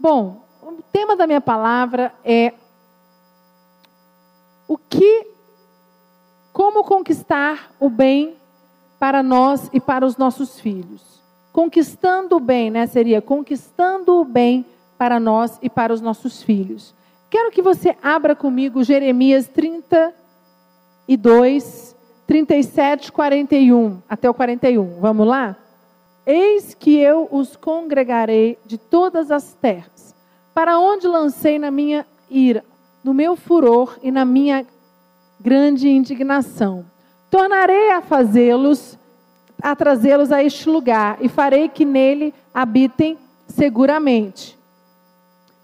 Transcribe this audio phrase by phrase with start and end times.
[0.00, 2.54] Bom, o tema da minha palavra é
[4.66, 5.26] o que,
[6.54, 8.34] como conquistar o bem
[8.98, 11.20] para nós e para os nossos filhos.
[11.52, 12.86] Conquistando o bem, né?
[12.86, 14.64] Seria conquistando o bem
[14.96, 16.94] para nós e para os nossos filhos.
[17.28, 21.94] Quero que você abra comigo Jeremias 32,
[22.26, 24.98] 37, 41, até o 41.
[24.98, 25.58] Vamos lá?
[26.26, 30.14] Eis que eu os congregarei de todas as terras,
[30.54, 32.64] para onde lancei na minha ira,
[33.02, 34.66] no meu furor e na minha
[35.40, 36.84] grande indignação.
[37.30, 38.98] Tornarei a fazê-los,
[39.62, 43.16] a trazê-los a este lugar, e farei que nele habitem
[43.46, 44.58] seguramente.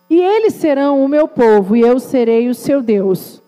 [0.09, 3.43] E eles serão o meu povo, e eu serei o seu Deus.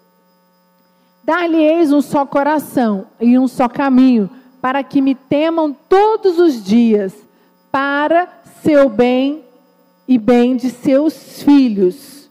[1.24, 7.14] Dar-lhe-eis um só coração e um só caminho, para que me temam todos os dias,
[7.70, 8.28] para
[8.62, 9.44] seu bem
[10.06, 12.28] e bem de seus filhos.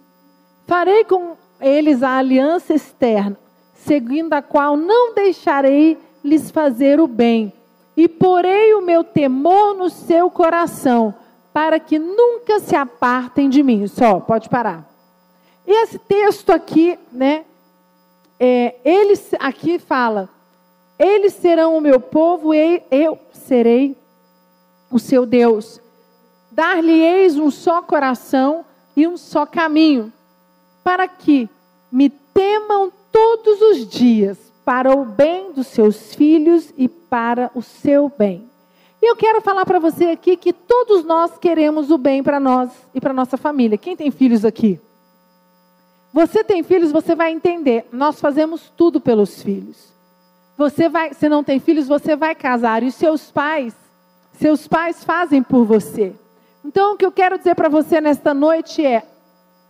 [0.66, 3.38] Farei com eles a aliança externa,
[3.73, 7.53] seguindo a qual não deixarei lhes fazer o bem,
[7.95, 11.14] e porei o meu temor no seu coração,
[11.53, 13.88] para que nunca se apartem de mim.
[13.88, 14.88] Só, pode parar.
[15.66, 17.44] Esse texto aqui, né?
[18.39, 20.30] É, eles aqui fala:
[20.98, 23.95] eles serão o meu povo e eu serei
[24.92, 25.80] o seu Deus.
[26.52, 30.12] Dar-lhe-eis um só coração e um só caminho,
[30.84, 31.48] para que
[31.92, 38.12] me temam todos os dias, para o bem dos seus filhos e para o seu
[38.18, 38.50] bem.
[39.02, 42.72] E eu quero falar para você aqui que todos nós queremos o bem para nós
[42.94, 43.78] e para nossa família.
[43.78, 44.80] Quem tem filhos aqui?
[46.12, 47.86] Você tem filhos, você vai entender.
[47.92, 49.97] Nós fazemos tudo pelos filhos.
[50.58, 53.75] Você vai, se não tem filhos, você vai casar e seus pais,
[54.33, 56.16] seus pais fazem por você.
[56.66, 59.03] Então, o que eu quero dizer para você nesta noite é: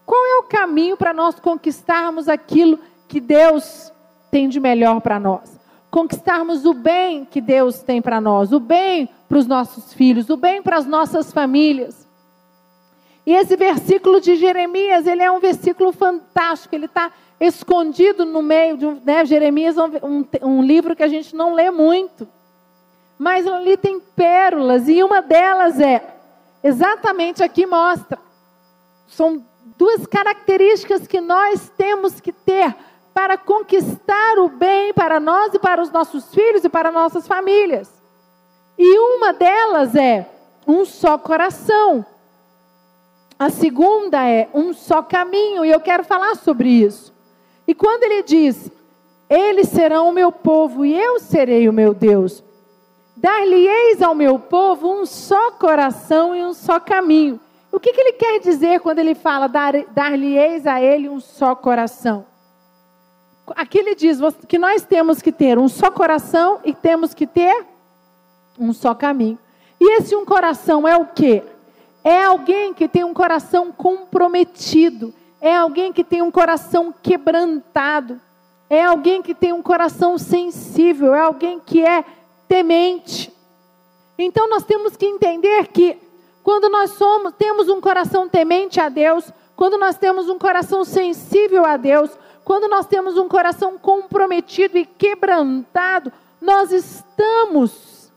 [0.06, 3.92] qual é o caminho para nós conquistarmos aquilo que Deus
[4.32, 5.60] tem de melhor para nós?
[5.92, 10.38] Conquistarmos o bem que Deus tem para nós, o bem para os nossos filhos, o
[10.38, 12.08] bem para as nossas famílias.
[13.26, 18.78] E esse versículo de Jeremias, ele é um versículo fantástico, ele está escondido no meio
[18.78, 22.28] de um, né, Jeremias é um, um livro que a gente não lê muito.
[23.18, 26.04] Mas ali tem pérolas, e uma delas é,
[26.64, 28.20] exatamente aqui mostra,
[29.08, 29.44] são
[29.78, 32.76] duas características que nós temos que ter
[33.14, 37.92] para conquistar o bem para nós e para os nossos filhos e para nossas famílias.
[38.78, 40.30] E uma delas é
[40.68, 42.06] um só coração.
[43.40, 47.17] A segunda é um só caminho, e eu quero falar sobre isso.
[47.68, 48.72] E quando ele diz:
[49.30, 52.44] Eles serão o meu povo e eu serei o meu Deus,
[53.16, 57.40] dar-lhe-eis ao meu povo um só coração e um só caminho.
[57.72, 62.26] O que, que ele quer dizer quando ele fala dar-lhe-eis a ele um só coração?
[63.56, 67.66] Aqui ele diz que nós temos que ter um só coração e temos que ter
[68.60, 69.38] um só caminho.
[69.80, 71.44] E esse um coração é o quê?
[72.04, 78.20] É alguém que tem um coração comprometido, é alguém que tem um coração quebrantado,
[78.70, 82.04] é alguém que tem um coração sensível, é alguém que é
[82.48, 83.32] temente.
[84.18, 85.98] Então nós temos que entender que
[86.44, 91.66] quando nós somos, temos um coração temente a Deus, quando nós temos um coração sensível
[91.66, 92.10] a Deus,
[92.44, 98.12] quando nós temos um coração comprometido e quebrantado, nós estamos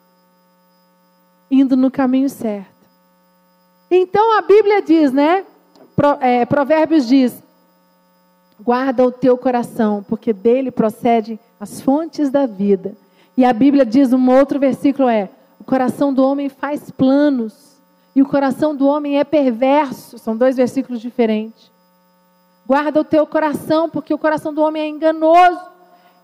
[1.50, 2.70] indo no caminho certo.
[3.90, 5.44] Então a Bíblia diz, né?
[6.20, 7.42] É, Provérbios diz:
[8.60, 12.94] guarda o teu coração, porque dele procedem as fontes da vida.
[13.36, 17.80] E a Bíblia diz, um outro versículo é: o coração do homem faz planos,
[18.14, 20.18] e o coração do homem é perverso.
[20.18, 21.70] São dois versículos diferentes.
[22.66, 25.60] Guarda o teu coração, porque o coração do homem é enganoso.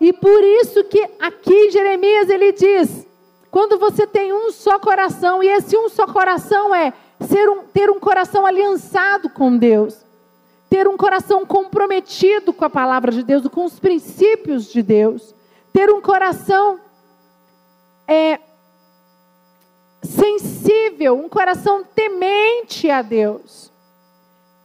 [0.00, 3.06] E por isso que aqui Jeremias ele diz:
[3.50, 6.93] quando você tem um só coração, e esse um só coração é
[7.49, 10.04] um, ter um coração aliançado com Deus,
[10.68, 15.34] ter um coração comprometido com a palavra de Deus, com os princípios de Deus,
[15.72, 16.80] ter um coração
[18.07, 18.41] é,
[20.03, 23.72] sensível, um coração temente a Deus.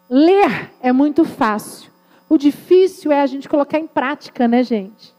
[0.10, 1.92] Ler é muito fácil.
[2.30, 5.14] O difícil é a gente colocar em prática, né, gente?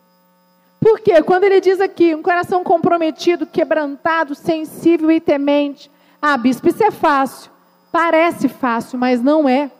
[0.80, 5.88] Porque quando ele diz aqui, um coração comprometido, quebrantado, sensível e temente,
[6.24, 7.50] ah, bispo, isso é fácil.
[7.90, 9.72] Parece fácil, mas não é.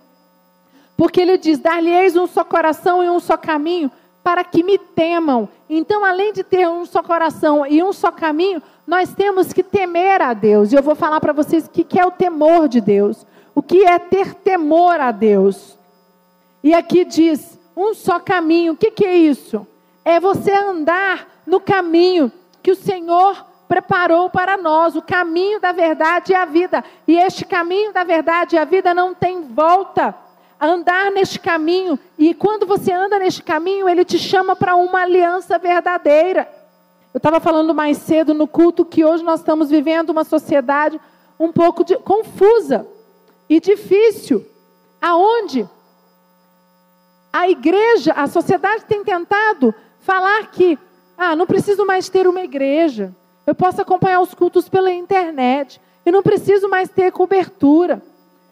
[0.96, 3.90] Porque ele diz: Dar-lhe-eis um só coração e um só caminho,
[4.24, 5.48] para que me temam.
[5.70, 10.20] Então, além de ter um só coração e um só caminho, nós temos que temer
[10.20, 10.72] a Deus.
[10.72, 13.24] E eu vou falar para vocês o que é o temor de Deus.
[13.54, 15.78] O que é ter temor a Deus?
[16.64, 18.72] E aqui diz: um só caminho.
[18.72, 19.64] O que, que é isso?
[20.04, 26.32] É você andar no caminho que o Senhor preparou para nós, o caminho da verdade
[26.32, 26.84] e a vida.
[27.08, 30.14] E este caminho da verdade e a vida não tem volta.
[30.60, 35.58] Andar neste caminho, e quando você anda neste caminho, ele te chama para uma aliança
[35.58, 36.46] verdadeira.
[37.14, 41.00] Eu estava falando mais cedo no culto que hoje nós estamos vivendo uma sociedade
[41.40, 42.86] um pouco de, confusa
[43.48, 44.44] e difícil,
[45.00, 45.66] aonde
[47.32, 50.78] a igreja, a sociedade tem tentado falar que,
[51.16, 53.14] ah, não preciso mais ter uma igreja,
[53.46, 58.02] eu posso acompanhar os cultos pela internet, eu não preciso mais ter cobertura.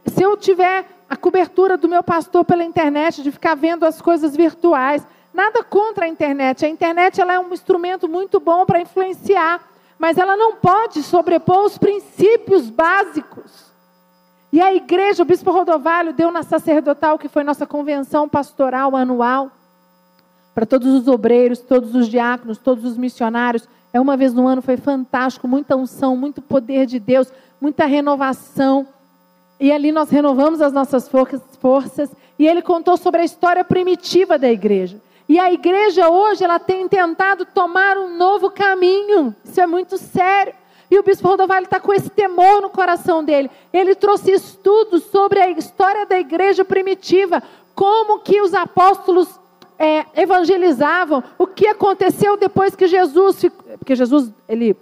[0.06, 4.36] Se eu tiver a cobertura do meu pastor pela internet, de ficar vendo as coisas
[4.36, 5.04] virtuais,
[5.34, 6.64] nada contra a internet.
[6.64, 9.60] A internet ela é um instrumento muito bom para influenciar,
[9.98, 13.70] mas ela não pode sobrepor os princípios básicos.
[14.52, 19.50] E a igreja, o bispo Rodovalho, deu na sacerdotal, que foi nossa convenção pastoral anual,
[20.54, 23.68] para todos os obreiros, todos os diáconos, todos os missionários.
[23.92, 28.86] É uma vez no ano, foi fantástico, muita unção, muito poder de Deus, muita renovação.
[29.58, 32.10] E ali nós renovamos as nossas forças.
[32.38, 35.00] E ele contou sobre a história primitiva da igreja.
[35.28, 39.34] E a igreja hoje, ela tem tentado tomar um novo caminho.
[39.44, 40.54] Isso é muito sério.
[40.90, 43.50] E o bispo Rodovalho está com esse temor no coração dele.
[43.72, 47.42] Ele trouxe estudos sobre a história da igreja primitiva,
[47.76, 49.39] como que os apóstolos
[49.80, 53.46] é, evangelizavam, o que aconteceu depois que Jesus,
[53.78, 54.76] porque Jesus ele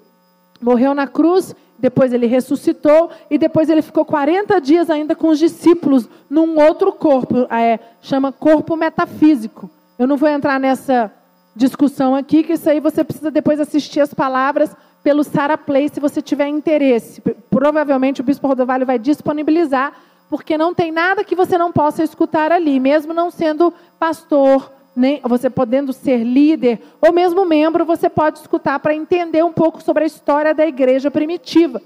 [0.61, 5.39] morreu na cruz, depois ele ressuscitou e depois ele ficou 40 dias ainda com os
[5.39, 9.71] discípulos num outro corpo, é, chama corpo metafísico.
[9.97, 11.13] Eu não vou entrar nessa
[11.55, 16.01] discussão aqui, que isso aí você precisa depois assistir as palavras pelo Sara Play, se
[16.01, 17.23] você tiver interesse.
[17.49, 19.93] Provavelmente o Bispo Rodovalho vai disponibilizar,
[20.29, 25.21] porque não tem nada que você não possa escutar ali, mesmo não sendo pastor, nem
[25.23, 30.05] você podendo ser líder ou mesmo membro, você pode escutar para entender um pouco sobre
[30.05, 31.81] a história da igreja primitiva.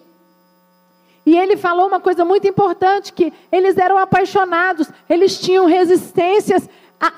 [1.24, 6.68] E ele falou uma coisa muito importante: que eles eram apaixonados, eles tinham resistências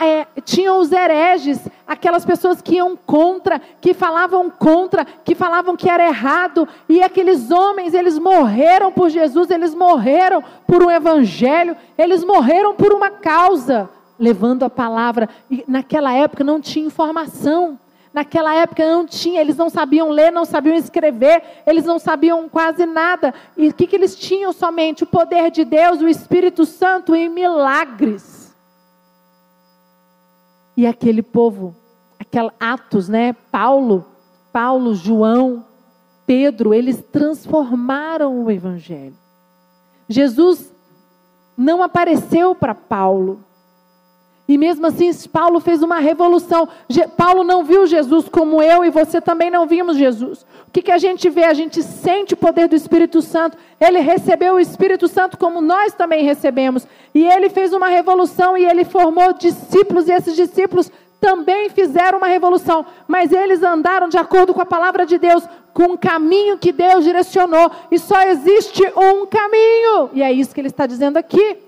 [0.00, 5.90] é, tinham os hereges, aquelas pessoas que iam contra, que falavam contra, que falavam que
[5.90, 12.24] era errado, e aqueles homens, eles morreram por Jesus, eles morreram por um evangelho, eles
[12.24, 15.28] morreram por uma causa, levando a palavra.
[15.50, 17.78] E naquela época não tinha informação.
[18.12, 22.86] Naquela época não tinha, eles não sabiam ler, não sabiam escrever, eles não sabiam quase
[22.86, 23.34] nada.
[23.56, 25.02] E o que, que eles tinham somente?
[25.02, 28.54] O poder de Deus, o Espírito Santo em milagres.
[30.76, 31.74] E aquele povo,
[32.18, 33.32] aquele Atos, né?
[33.50, 34.06] Paulo,
[34.52, 35.64] Paulo, João,
[36.24, 39.16] Pedro, eles transformaram o evangelho.
[40.08, 40.72] Jesus
[41.56, 43.43] não apareceu para Paulo.
[44.46, 46.68] E mesmo assim, Paulo fez uma revolução.
[47.16, 50.44] Paulo não viu Jesus como eu e você também não vimos Jesus.
[50.68, 51.44] O que, que a gente vê?
[51.44, 53.56] A gente sente o poder do Espírito Santo.
[53.80, 56.86] Ele recebeu o Espírito Santo como nós também recebemos.
[57.14, 62.26] E ele fez uma revolução e ele formou discípulos, e esses discípulos também fizeram uma
[62.26, 62.84] revolução.
[63.08, 65.42] Mas eles andaram de acordo com a palavra de Deus,
[65.72, 67.70] com um caminho que Deus direcionou.
[67.90, 70.10] E só existe um caminho.
[70.12, 71.63] E é isso que ele está dizendo aqui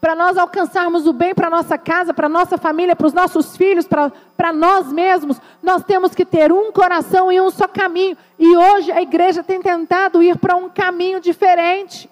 [0.00, 3.86] para nós alcançarmos o bem para nossa casa, para nossa família, para os nossos filhos,
[3.86, 8.16] para nós mesmos, nós temos que ter um coração e um só caminho.
[8.38, 12.10] E hoje a igreja tem tentado ir para um caminho diferente.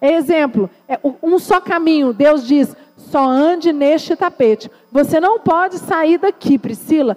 [0.00, 2.12] Exemplo, é um só caminho.
[2.12, 4.70] Deus diz: só ande neste tapete.
[4.90, 7.16] Você não pode sair daqui, Priscila.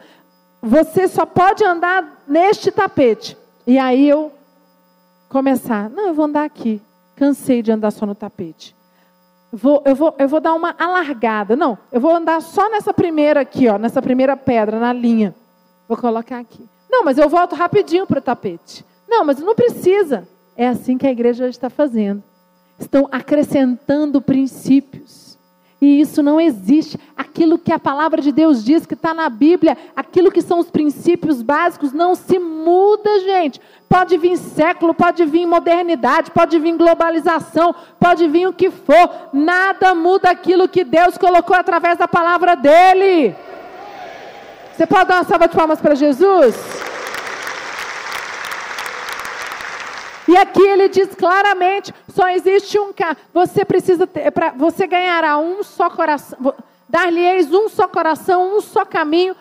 [0.62, 3.38] Você só pode andar neste tapete.
[3.68, 4.32] E aí eu
[5.30, 6.82] começar, não, eu vou andar aqui.
[7.16, 8.75] Cansei de andar só no tapete
[9.52, 11.56] vou, eu, vou, eu vou dar uma alargada.
[11.56, 15.34] Não, eu vou andar só nessa primeira aqui, ó, nessa primeira pedra, na linha.
[15.88, 16.68] Vou colocar aqui.
[16.90, 18.86] Não, mas eu volto rapidinho para o tapete.
[19.08, 20.28] Não, mas não precisa.
[20.56, 22.24] É assim que a igreja está fazendo.
[22.80, 25.38] Estão acrescentando princípios.
[25.82, 26.98] E isso não existe.
[27.16, 30.72] Aquilo que a palavra de Deus diz que está na Bíblia, aquilo que são os
[30.72, 33.62] princípios básicos, não se muda, gente.
[33.88, 39.30] Pode vir século, pode vir modernidade, pode vir globalização, pode vir o que for.
[39.32, 43.36] Nada muda aquilo que Deus colocou através da palavra dele.
[44.76, 46.56] Você pode dar uma salva de palmas para Jesus?
[50.28, 53.16] E aqui ele diz claramente: só existe um cara.
[53.34, 56.54] Você precisa ter, pra, você ganhará um só coração,
[56.90, 59.36] dar-lhe-eis um só coração, um só caminho,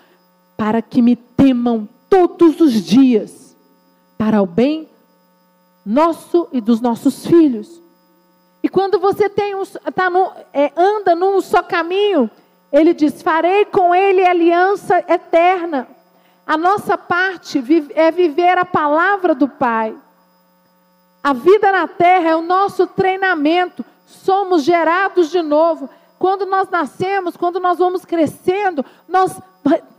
[0.56, 3.43] para que me temam todos os dias,
[4.24, 4.88] para o bem
[5.84, 7.78] nosso e dos nossos filhos.
[8.62, 9.62] E quando você tem um,
[9.94, 12.30] tá no, é, anda num só caminho,
[12.72, 15.86] ele diz: farei com ele aliança eterna.
[16.46, 17.62] A nossa parte
[17.94, 19.94] é viver a palavra do Pai.
[21.22, 23.84] A vida na terra é o nosso treinamento.
[24.06, 25.90] Somos gerados de novo.
[26.18, 29.38] Quando nós nascemos, quando nós vamos crescendo, nós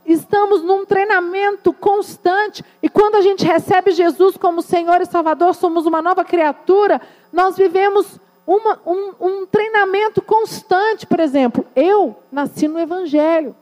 [0.06, 2.64] estamos num treinamento constante.
[2.82, 7.58] E quando a gente recebe Jesus como Senhor e Salvador, somos uma nova criatura, nós
[7.58, 11.08] vivemos uma, um, um treinamento constante.
[11.08, 13.56] Por exemplo, eu nasci no Evangelho.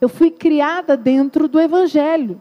[0.00, 2.40] Eu fui criada dentro do Evangelho.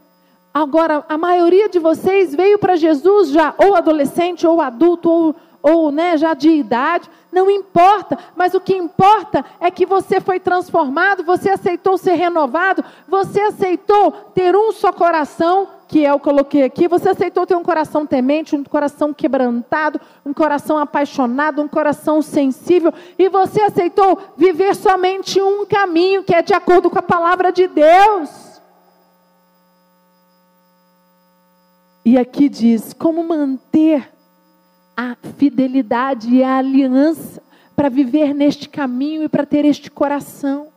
[0.54, 5.92] Agora, a maioria de vocês veio para Jesus já, ou adolescente, ou adulto, ou, ou
[5.92, 11.24] né, já de idade, não importa, mas o que importa é que você foi transformado,
[11.24, 17.10] você aceitou ser renovado, você aceitou ter um só coração, que eu coloquei aqui, você
[17.10, 23.28] aceitou ter um coração temente, um coração quebrantado, um coração apaixonado, um coração sensível, e
[23.28, 28.52] você aceitou viver somente um caminho que é de acordo com a palavra de Deus.
[32.06, 34.10] E aqui diz: como manter
[34.96, 37.42] a fidelidade e a aliança
[37.76, 40.68] para viver neste caminho e para ter este coração.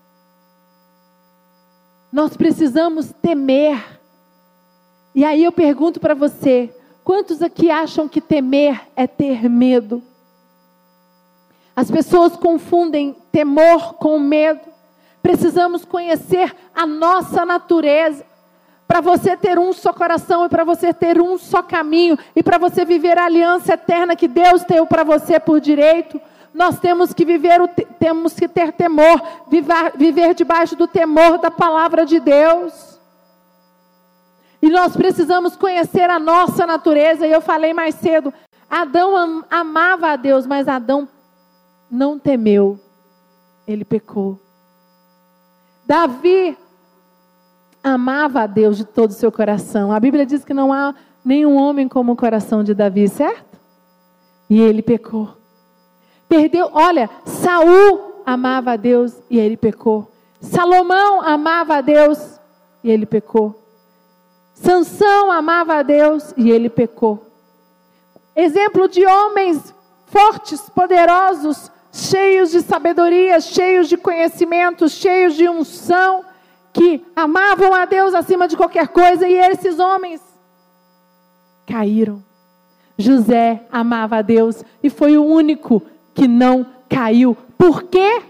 [2.12, 3.94] Nós precisamos temer
[5.14, 10.02] e aí eu pergunto para você: quantos aqui acham que temer é ter medo?
[11.76, 14.60] As pessoas confundem temor com medo.
[15.22, 18.26] Precisamos conhecer a nossa natureza.
[18.94, 22.58] Para você ter um só coração e para você ter um só caminho e para
[22.58, 26.20] você viver a aliança eterna que Deus deu para você por direito,
[26.54, 27.66] nós temos que viver o,
[27.98, 33.00] temos que ter temor, viver, viver debaixo do temor da palavra de Deus.
[34.62, 37.26] E nós precisamos conhecer a nossa natureza.
[37.26, 38.32] E eu falei mais cedo:
[38.70, 41.08] Adão amava a Deus, mas Adão
[41.90, 42.78] não temeu.
[43.66, 44.38] Ele pecou.
[45.84, 46.56] Davi
[47.84, 49.92] amava a Deus de todo o seu coração.
[49.92, 53.58] A Bíblia diz que não há nenhum homem como o coração de Davi, certo?
[54.48, 55.36] E ele pecou.
[56.26, 60.10] Perdeu, olha, Saul amava a Deus e ele pecou.
[60.40, 62.40] Salomão amava a Deus
[62.82, 63.62] e ele pecou.
[64.54, 67.26] Sansão amava a Deus e ele pecou.
[68.34, 69.74] Exemplo de homens
[70.06, 76.24] fortes, poderosos, cheios de sabedoria, cheios de conhecimento, cheios de unção,
[76.74, 80.20] que amavam a Deus acima de qualquer coisa, e esses homens
[81.66, 82.22] caíram.
[82.98, 87.34] José amava a Deus e foi o único que não caiu.
[87.56, 88.22] Por quê?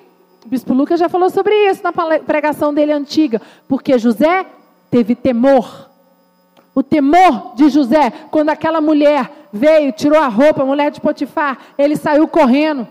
[0.44, 3.42] O bispo Lucas já falou sobre isso na pregação dele antiga.
[3.66, 4.46] Porque José
[4.90, 5.90] teve temor
[6.74, 11.56] o temor de José, quando aquela mulher veio, tirou a roupa, a mulher de Potifar,
[11.78, 12.86] ele saiu correndo.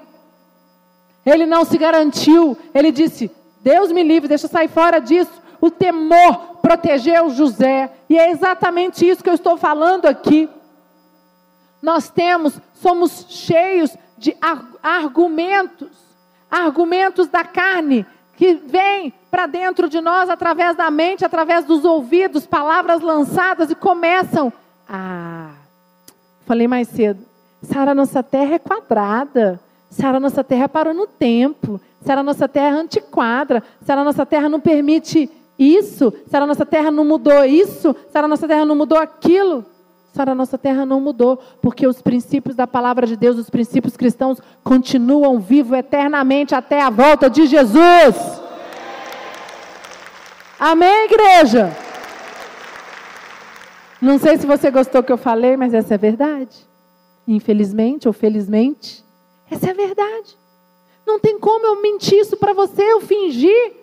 [1.26, 2.58] Ele não se garantiu.
[2.74, 3.30] Ele disse:
[3.62, 5.43] Deus me livre, deixa eu sair fora disso.
[5.64, 7.90] O temor protegeu José.
[8.10, 10.50] E é exatamente isso que eu estou falando aqui.
[11.82, 14.36] Nós temos, somos cheios de
[14.84, 15.88] argumentos,
[16.52, 18.06] argumentos da carne,
[18.36, 23.76] que vem para dentro de nós através da mente, através dos ouvidos, palavras lançadas e
[23.76, 24.52] começam
[24.86, 25.52] a.
[26.46, 27.26] Falei mais cedo.
[27.62, 29.62] Sara, nossa terra é quadrada.
[29.90, 31.80] Sara, nossa terra parou no tempo.
[32.06, 33.64] Sara, nossa terra é antiquadra.
[33.86, 36.14] Sara, nossa terra não permite isso.
[36.28, 37.96] Sara, nossa terra não mudou isso.
[38.12, 39.66] Sara, nossa terra não mudou aquilo.
[40.14, 44.40] Sara, nossa terra não mudou, porque os princípios da palavra de Deus, os princípios cristãos,
[44.64, 48.42] continuam vivos eternamente até a volta de Jesus.
[50.60, 51.76] Amém, igreja?
[54.00, 56.56] Não sei se você gostou que eu falei, mas essa é a verdade.
[57.28, 59.04] Infelizmente ou felizmente,
[59.50, 60.38] essa é a verdade.
[61.08, 63.83] Não tem como eu mentir isso para você, eu fingir.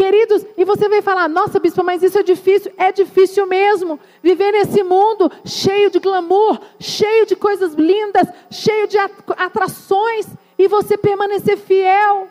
[0.00, 2.72] Queridos, e você vai falar, nossa, bispo, mas isso é difícil.
[2.78, 4.00] É difícil mesmo.
[4.22, 8.96] Viver nesse mundo cheio de glamour, cheio de coisas lindas, cheio de
[9.36, 10.26] atrações,
[10.58, 12.28] e você permanecer fiel.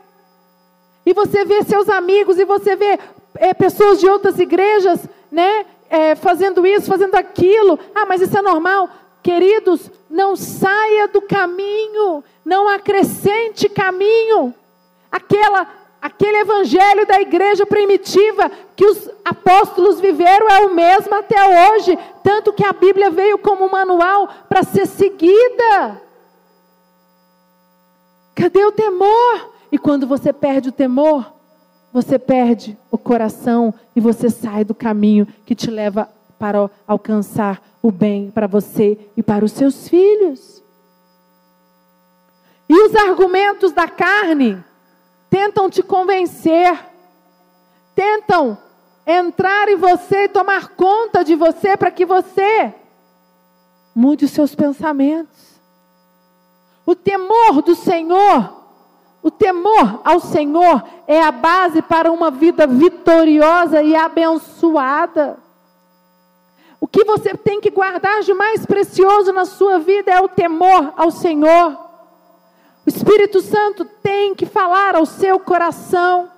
[1.06, 2.98] E você vê seus amigos, e você vê
[3.36, 5.64] é, pessoas de outras igrejas, né?
[5.92, 7.78] É, fazendo isso, fazendo aquilo.
[7.94, 8.90] Ah, mas isso é normal.
[9.22, 14.56] Queridos, não saia do caminho, não acrescente caminho.
[15.12, 15.68] Aquela
[16.02, 22.54] aquele evangelho da igreja primitiva que os apóstolos viveram é o mesmo até hoje, tanto
[22.54, 26.02] que a Bíblia veio como manual para ser seguida.
[28.34, 29.54] Cadê o temor?
[29.72, 31.32] E quando você perde o temor,
[31.92, 37.92] você perde o coração e você sai do caminho que te leva para alcançar o
[37.92, 40.64] bem para você e para os seus filhos.
[42.68, 44.64] E os argumentos da carne
[45.30, 46.80] tentam te convencer,
[47.96, 48.58] tentam
[49.06, 52.74] entrar em você e tomar conta de você para que você
[53.96, 55.60] mude os seus pensamentos.
[56.86, 58.64] O temor do Senhor,
[59.22, 65.38] o temor ao Senhor é a base para uma vida vitoriosa e abençoada.
[66.80, 70.94] O que você tem que guardar de mais precioso na sua vida é o temor
[70.96, 71.89] ao Senhor.
[72.86, 76.30] O Espírito Santo tem que falar ao seu coração.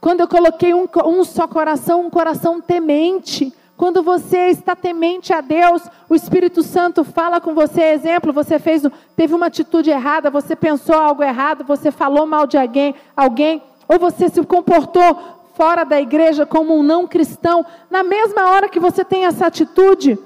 [0.00, 3.52] Quando eu coloquei um, um só coração, um coração temente.
[3.76, 7.82] Quando você está temente a Deus, o Espírito Santo fala com você.
[7.82, 8.82] Exemplo, você fez,
[9.14, 13.98] teve uma atitude errada, você pensou algo errado, você falou mal de alguém, alguém, ou
[13.98, 17.64] você se comportou fora da igreja como um não cristão.
[17.90, 20.18] Na mesma hora que você tem essa atitude,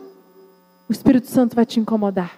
[0.89, 2.33] o Espírito Santo vai te incomodar.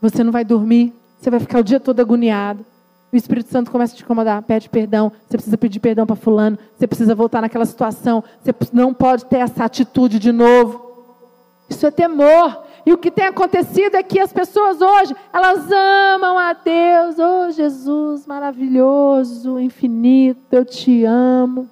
[0.00, 2.64] Você não vai dormir, você vai ficar o dia todo agoniado.
[3.12, 6.58] O Espírito Santo começa a te incomodar, pede perdão, você precisa pedir perdão para fulano,
[6.76, 10.86] você precisa voltar naquela situação, você não pode ter essa atitude de novo.
[11.68, 12.64] Isso é temor.
[12.84, 17.16] E o que tem acontecido é que as pessoas hoje, elas amam a Deus.
[17.18, 21.68] Oh, Jesus maravilhoso, infinito, eu te amo.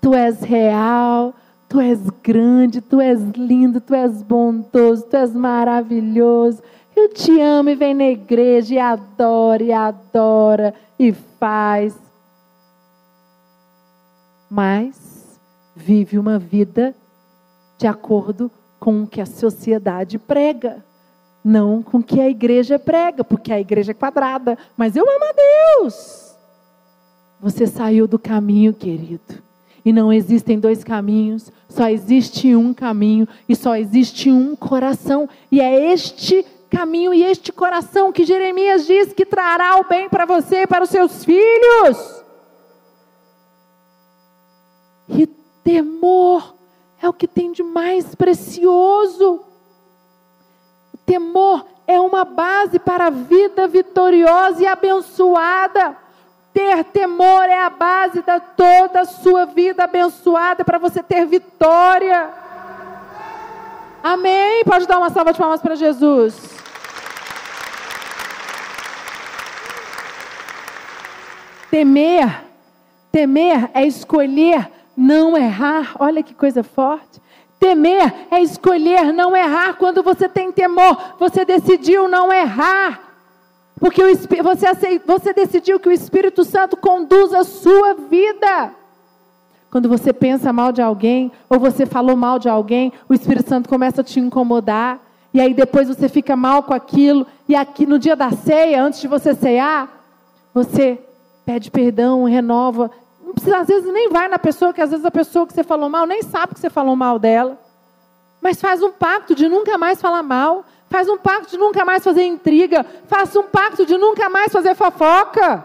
[0.00, 1.32] Tu és real,
[1.68, 6.62] tu és grande, tu és lindo, tu és bondoso, tu és maravilhoso.
[6.96, 11.94] Eu te amo e vem na igreja e adora e adora e faz.
[14.48, 15.38] Mas
[15.76, 16.96] vive uma vida
[17.76, 18.50] de acordo
[18.80, 20.82] com o que a sociedade prega,
[21.44, 24.56] não com o que a igreja prega, porque a igreja é quadrada.
[24.74, 25.34] Mas eu amo a
[25.82, 26.34] Deus.
[27.38, 29.44] Você saiu do caminho, querido.
[29.84, 35.28] E não existem dois caminhos, só existe um caminho e só existe um coração.
[35.52, 40.24] E é este caminho e este coração que Jeremias diz que trará o bem para
[40.24, 42.24] você e para os seus filhos.
[45.08, 45.26] E
[45.62, 46.54] temor
[47.00, 49.40] é o que tem de mais precioso.
[50.92, 55.96] O temor é uma base para a vida vitoriosa e abençoada.
[56.52, 62.30] Ter temor é a base da toda a sua vida abençoada para você ter vitória.
[64.02, 64.64] Amém?
[64.64, 66.55] Pode dar uma salva de palmas para Jesus.
[71.76, 72.42] Temer,
[73.12, 75.94] temer é escolher não errar.
[75.98, 77.20] Olha que coisa forte.
[77.60, 79.74] Temer é escolher não errar.
[79.74, 82.98] Quando você tem temor, você decidiu não errar.
[83.78, 84.02] Porque
[84.42, 88.70] você, você decidiu que o Espírito Santo conduz a sua vida.
[89.70, 93.68] Quando você pensa mal de alguém, ou você falou mal de alguém, o Espírito Santo
[93.68, 94.98] começa a te incomodar.
[95.34, 97.26] E aí depois você fica mal com aquilo.
[97.46, 99.92] E aqui no dia da ceia, antes de você cear,
[100.54, 101.02] você
[101.46, 102.90] pede perdão, renova.
[103.24, 105.62] Não precisa, às vezes nem vai na pessoa, que às vezes a pessoa que você
[105.62, 107.56] falou mal nem sabe que você falou mal dela.
[108.40, 110.64] Mas faz um pacto de nunca mais falar mal.
[110.90, 112.84] Faz um pacto de nunca mais fazer intriga.
[113.06, 115.64] Faça um pacto de nunca mais fazer fofoca.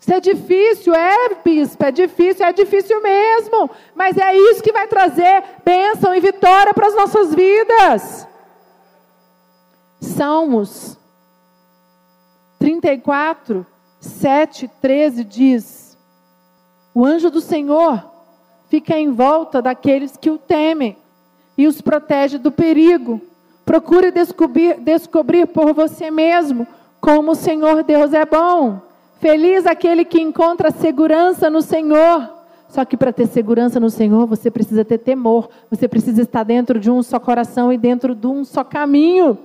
[0.00, 3.70] Isso é difícil, é, bispo, é difícil, é difícil mesmo.
[3.94, 8.26] Mas é isso que vai trazer bênção e vitória para as nossas vidas.
[10.00, 10.96] Salmos
[12.66, 13.64] 34,
[14.00, 15.96] 7, 13 diz:
[16.92, 18.04] O anjo do Senhor
[18.68, 20.96] fica em volta daqueles que o temem
[21.56, 23.20] e os protege do perigo.
[23.64, 26.66] Procure descobrir, descobrir por você mesmo
[27.00, 28.80] como o Senhor Deus é bom.
[29.20, 32.34] Feliz aquele que encontra segurança no Senhor.
[32.68, 35.48] Só que para ter segurança no Senhor, você precisa ter temor.
[35.70, 39.38] Você precisa estar dentro de um só coração e dentro de um só caminho.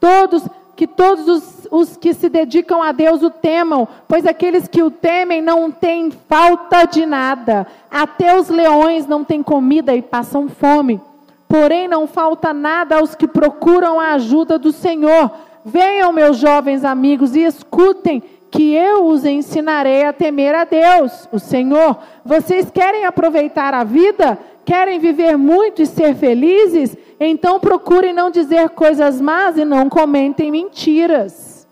[0.00, 0.42] Todos
[0.74, 4.90] que todos os, os, que se dedicam a Deus o temam, pois aqueles que o
[4.90, 7.66] temem não têm falta de nada.
[7.90, 11.00] Até os leões não têm comida e passam fome.
[11.46, 15.30] Porém, não falta nada aos que procuram a ajuda do Senhor.
[15.64, 21.38] Venham, meus jovens amigos, e escutem que eu os ensinarei a temer a Deus, o
[21.38, 21.98] Senhor.
[22.24, 24.38] Vocês querem aproveitar a vida?
[24.64, 26.96] Querem viver muito e ser felizes?
[27.24, 31.68] Então procurem não dizer coisas más e não comentem mentiras.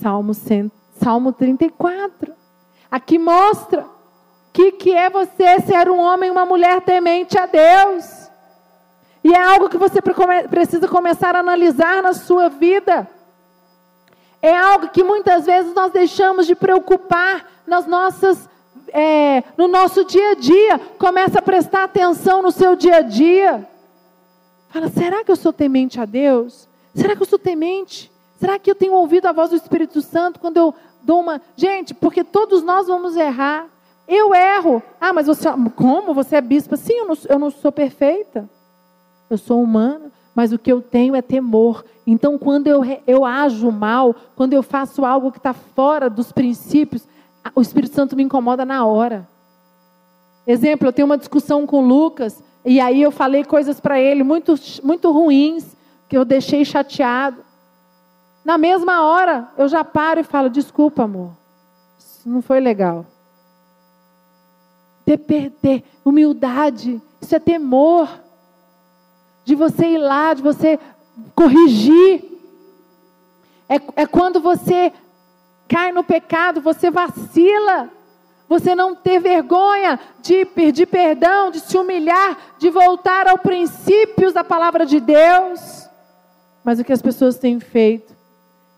[0.00, 2.32] Salmo, 100, Salmo 34.
[2.90, 3.84] Aqui mostra
[4.52, 8.30] que que é você ser um homem e uma mulher temente a Deus.
[9.22, 10.00] E é algo que você
[10.48, 13.06] precisa começar a analisar na sua vida.
[14.40, 18.48] É algo que muitas vezes nós deixamos de preocupar nas nossas
[18.94, 23.68] é, no nosso dia a dia, começa a prestar atenção no seu dia a dia.
[24.68, 26.68] Fala, será que eu sou temente a Deus?
[26.94, 28.12] Será que eu sou temente?
[28.38, 31.40] Será que eu tenho ouvido a voz do Espírito Santo quando eu dou uma.
[31.56, 33.66] Gente, porque todos nós vamos errar.
[34.06, 34.82] Eu erro.
[35.00, 35.48] Ah, mas você.
[35.74, 36.14] Como?
[36.14, 36.76] Você é bispa?
[36.76, 38.48] Sim, eu não, eu não sou perfeita.
[39.28, 41.84] Eu sou humana, mas o que eu tenho é temor.
[42.06, 47.06] Então, quando eu, eu ajo mal, quando eu faço algo que está fora dos princípios,
[47.54, 49.28] o Espírito Santo me incomoda na hora.
[50.46, 54.22] Exemplo, eu tenho uma discussão com o Lucas, e aí eu falei coisas para ele
[54.22, 55.76] muito, muito ruins,
[56.08, 57.44] que eu deixei chateado.
[58.44, 61.32] Na mesma hora, eu já paro e falo: desculpa, amor,
[61.98, 63.04] isso não foi legal.
[65.04, 68.08] Ter, humildade, isso é temor.
[69.44, 70.78] De você ir lá, de você
[71.34, 72.22] corrigir.
[73.66, 74.92] É, é quando você
[75.66, 77.90] cai no pecado, você vacila.
[78.48, 84.42] Você não ter vergonha de pedir perdão, de se humilhar, de voltar aos princípios da
[84.42, 85.88] palavra de Deus.
[86.64, 88.16] Mas o que as pessoas têm feito?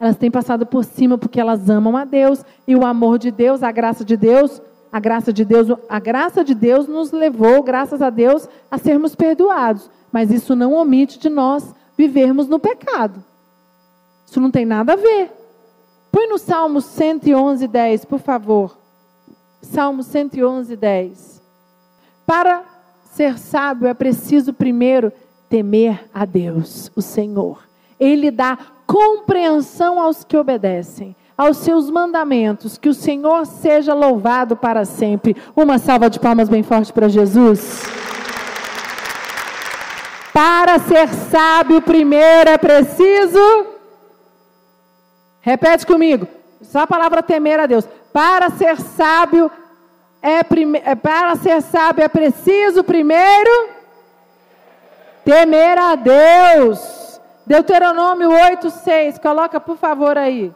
[0.01, 3.63] Elas têm passado por cima porque elas amam a Deus e o amor de Deus,
[3.63, 8.03] a graça de Deus, a graça de Deus, a graça de Deus nos levou, graças
[8.03, 9.89] a Deus, a sermos perdoados.
[10.11, 13.23] Mas isso não omite de nós vivermos no pecado.
[14.27, 15.31] Isso não tem nada a ver.
[16.11, 18.80] Põe no Salmo 111, 10, por favor.
[19.63, 21.43] Salmo 111, 10.
[22.27, 22.63] Para
[23.13, 25.13] ser sábio é preciso primeiro
[25.49, 27.63] temer a Deus, o Senhor.
[27.99, 32.79] Ele dá compreensão aos que obedecem, aos seus mandamentos.
[32.79, 35.37] Que o Senhor seja louvado para sempre.
[35.55, 37.83] Uma salva de palmas bem forte para Jesus.
[40.33, 43.67] Para ser sábio, primeiro é preciso.
[45.41, 46.27] Repete comigo.
[46.63, 47.87] Só a palavra temer a Deus.
[48.13, 49.51] Para ser sábio
[50.23, 50.83] é, prime...
[50.85, 53.69] É, para ser sábio é preciso primeiro
[55.25, 57.21] temer a Deus.
[57.47, 60.53] Deuteronômio 8:6, coloca por favor aí.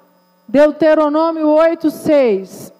[0.46, 2.72] Deuteronômio 8:6.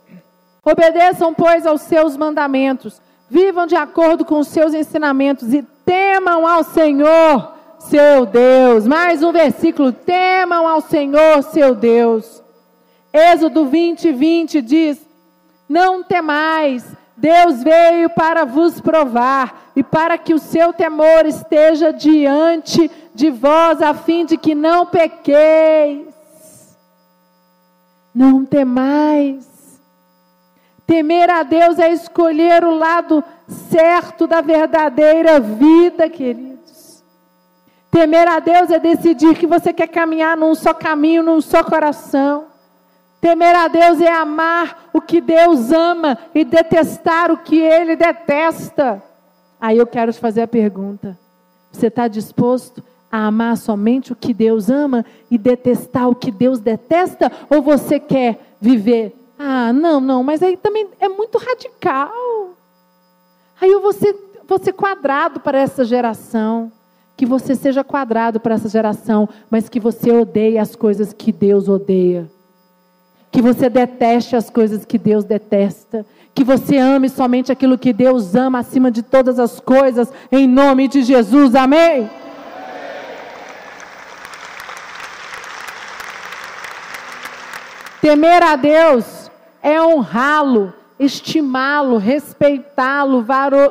[0.64, 6.62] Obedeçam, pois, aos seus mandamentos, vivam de acordo com os seus ensinamentos e temam ao
[6.62, 8.86] Senhor, seu Deus.
[8.86, 12.33] Mais um versículo: temam ao Senhor, seu Deus.
[13.14, 15.00] Êxodo 20, 20 diz:
[15.68, 16.84] Não temais,
[17.16, 23.80] Deus veio para vos provar e para que o seu temor esteja diante de vós,
[23.80, 26.12] a fim de que não pequeis.
[28.12, 29.46] Não temais.
[30.84, 33.22] Temer a Deus é escolher o lado
[33.70, 37.04] certo da verdadeira vida, queridos.
[37.92, 42.53] Temer a Deus é decidir que você quer caminhar num só caminho, num só coração.
[43.24, 49.02] Temer a Deus é amar o que Deus ama e detestar o que Ele detesta.
[49.58, 51.18] Aí eu quero te fazer a pergunta:
[51.72, 56.60] você está disposto a amar somente o que Deus ama e detestar o que Deus
[56.60, 57.32] detesta?
[57.48, 59.16] Ou você quer viver?
[59.38, 62.50] Ah, não, não, mas aí também é muito radical.
[63.58, 64.14] Aí eu vou ser,
[64.46, 66.70] vou ser quadrado para essa geração.
[67.16, 71.70] Que você seja quadrado para essa geração, mas que você odeie as coisas que Deus
[71.70, 72.33] odeia
[73.34, 78.36] que você deteste as coisas que Deus detesta, que você ame somente aquilo que Deus
[78.36, 82.08] ama acima de todas as coisas, em nome de Jesus, amém?
[88.00, 89.28] Temer a Deus
[89.60, 93.20] é honrá-lo, estimá-lo, respeitá-lo,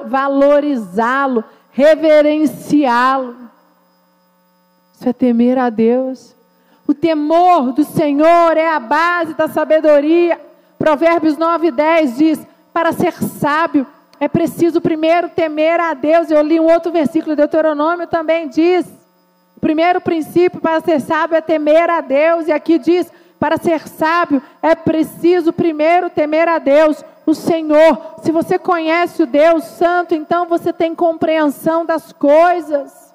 [0.05, 3.33] valorizá-lo, reverenciá-lo.
[4.93, 6.35] Isso é temer a Deus.
[6.87, 10.39] O temor do Senhor é a base da sabedoria.
[10.77, 13.87] Provérbios 9 e 10 diz: para ser sábio
[14.19, 16.29] é preciso primeiro temer a Deus.
[16.29, 18.85] Eu li um outro versículo, Deuteronômio também diz:
[19.55, 22.47] o primeiro princípio para ser sábio é temer a Deus.
[22.47, 28.15] E aqui diz: para ser sábio é preciso primeiro temer a Deus, o Senhor.
[28.21, 33.13] Se você conhece o Deus Santo, então você tem compreensão das coisas.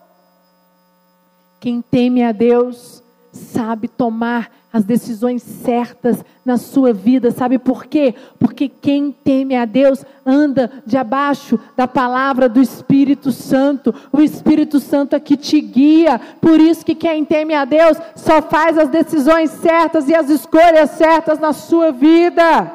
[1.61, 2.98] Quem teme a Deus
[3.33, 7.31] sabe tomar as decisões certas na sua vida.
[7.31, 8.15] Sabe por quê?
[8.39, 13.95] Porque quem teme a Deus anda de abaixo da palavra do Espírito Santo.
[14.13, 16.21] O Espírito Santo é que te guia.
[16.41, 20.91] Por isso que quem teme a Deus só faz as decisões certas e as escolhas
[20.91, 22.73] certas na sua vida.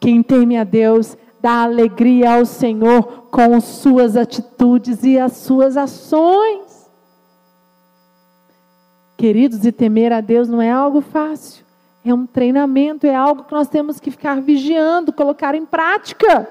[0.00, 6.69] Quem teme a Deus dá alegria ao Senhor com suas atitudes e as suas ações.
[9.20, 11.62] Queridos, e temer a Deus não é algo fácil.
[12.02, 16.48] É um treinamento, é algo que nós temos que ficar vigiando, colocar em prática.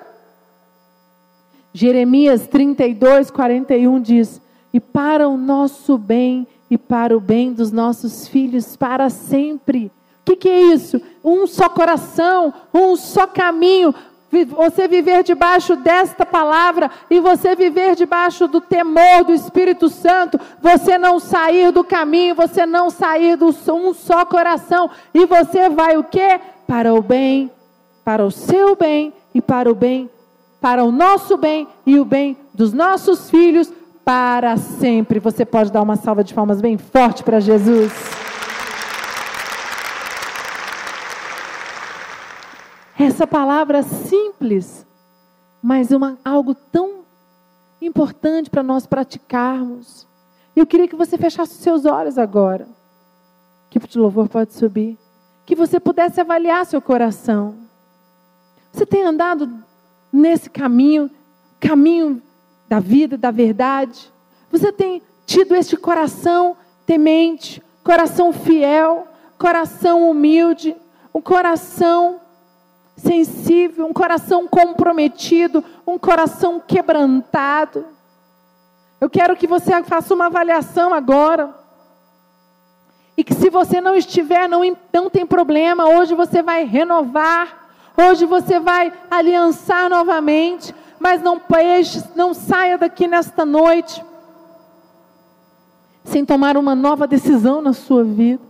[1.74, 4.40] Jeremias 32, 41 diz:
[4.72, 9.88] e para o nosso bem e para o bem dos nossos filhos para sempre.
[10.22, 11.02] O que, que é isso?
[11.26, 13.96] Um só coração, um só caminho.
[14.32, 20.98] Você viver debaixo desta palavra e você viver debaixo do temor do Espírito Santo, você
[20.98, 26.04] não sair do caminho, você não sair do um só coração e você vai o
[26.04, 26.40] quê?
[26.68, 27.52] Para o bem,
[28.06, 30.10] para o seu bem e para o bem,
[30.62, 33.72] para o nosso bem e o bem dos nossos filhos
[34.06, 35.20] para sempre.
[35.20, 38.19] Você pode dar uma salva de palmas bem forte para Jesus.
[43.02, 44.86] Essa palavra simples,
[45.64, 47.06] mas uma, algo tão
[47.82, 50.06] importante para nós praticarmos.
[50.54, 52.68] Eu queria que você fechasse os seus olhos agora.
[53.70, 54.98] Que de louvor pode subir.
[55.46, 57.56] Que você pudesse avaliar seu coração.
[58.70, 59.50] Você tem andado
[60.12, 61.10] nesse caminho,
[61.58, 62.22] caminho
[62.68, 64.12] da vida, da verdade?
[64.52, 69.08] Você tem tido este coração temente, coração fiel,
[69.38, 70.76] coração humilde,
[71.16, 72.20] um coração
[73.00, 77.86] sensível, um coração comprometido, um coração quebrantado?
[79.00, 81.56] Eu quero que você faça uma avaliação agora.
[83.18, 84.62] E que se você não estiver, não,
[84.94, 92.04] não tem problema, hoje você vai renovar, hoje você vai aliançar novamente, mas não peixe,
[92.16, 94.04] não saia daqui nesta noite
[96.10, 98.49] sem tomar uma nova decisão na sua vida.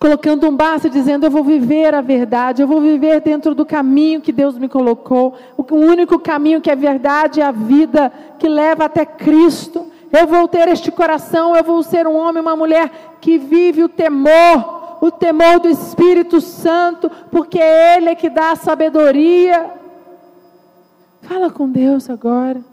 [0.00, 4.22] Colocando um basta dizendo: Eu vou viver a verdade, eu vou viver dentro do caminho
[4.22, 5.34] que Deus me colocou.
[5.58, 9.86] O único caminho que é verdade é a vida que leva até Cristo.
[10.10, 13.90] Eu vou ter este coração, eu vou ser um homem, uma mulher que vive o
[13.90, 19.70] temor, o temor do Espírito Santo, porque é Ele é que dá a sabedoria.
[21.20, 22.69] Fala com Deus agora.